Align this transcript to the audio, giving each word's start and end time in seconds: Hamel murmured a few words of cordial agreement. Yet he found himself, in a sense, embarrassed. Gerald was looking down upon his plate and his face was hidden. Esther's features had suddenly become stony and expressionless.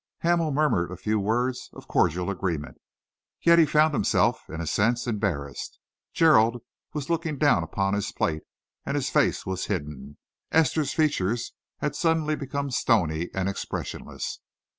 Hamel 0.21 0.49
murmured 0.51 0.89
a 0.89 0.97
few 0.97 1.19
words 1.19 1.69
of 1.73 1.87
cordial 1.87 2.31
agreement. 2.31 2.79
Yet 3.39 3.59
he 3.59 3.67
found 3.67 3.93
himself, 3.93 4.49
in 4.49 4.59
a 4.59 4.65
sense, 4.65 5.05
embarrassed. 5.05 5.77
Gerald 6.11 6.63
was 6.91 7.07
looking 7.11 7.37
down 7.37 7.61
upon 7.61 7.93
his 7.93 8.11
plate 8.11 8.41
and 8.83 8.95
his 8.95 9.11
face 9.11 9.45
was 9.45 9.65
hidden. 9.65 10.17
Esther's 10.51 10.95
features 10.95 11.53
had 11.81 11.95
suddenly 11.95 12.35
become 12.35 12.71
stony 12.71 13.29
and 13.35 13.47
expressionless. 13.47 14.39